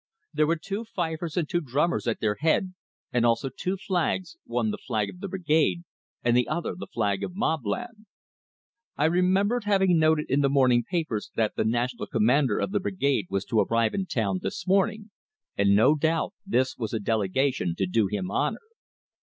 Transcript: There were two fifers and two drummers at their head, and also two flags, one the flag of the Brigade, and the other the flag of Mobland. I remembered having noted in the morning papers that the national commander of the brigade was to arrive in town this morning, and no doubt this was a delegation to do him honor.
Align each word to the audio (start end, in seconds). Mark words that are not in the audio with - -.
There 0.33 0.47
were 0.47 0.55
two 0.55 0.83
fifers 0.83 1.37
and 1.37 1.47
two 1.47 1.61
drummers 1.61 2.07
at 2.07 2.21
their 2.21 2.33
head, 2.39 2.73
and 3.13 3.23
also 3.23 3.49
two 3.55 3.77
flags, 3.77 4.35
one 4.45 4.71
the 4.71 4.79
flag 4.79 5.11
of 5.11 5.19
the 5.19 5.27
Brigade, 5.27 5.83
and 6.23 6.35
the 6.35 6.47
other 6.47 6.73
the 6.75 6.87
flag 6.91 7.23
of 7.23 7.35
Mobland. 7.35 8.07
I 8.97 9.05
remembered 9.05 9.65
having 9.65 9.99
noted 9.99 10.25
in 10.27 10.41
the 10.41 10.49
morning 10.49 10.83
papers 10.89 11.29
that 11.35 11.55
the 11.55 11.65
national 11.65 12.07
commander 12.07 12.57
of 12.57 12.71
the 12.71 12.79
brigade 12.79 13.27
was 13.29 13.45
to 13.45 13.59
arrive 13.59 13.93
in 13.93 14.07
town 14.07 14.39
this 14.41 14.65
morning, 14.65 15.11
and 15.55 15.75
no 15.75 15.93
doubt 15.93 16.33
this 16.47 16.79
was 16.79 16.95
a 16.95 16.99
delegation 16.99 17.75
to 17.75 17.85
do 17.85 18.07
him 18.07 18.31
honor. 18.31 18.61